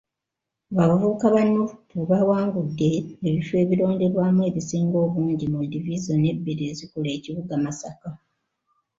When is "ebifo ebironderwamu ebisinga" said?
3.27-4.97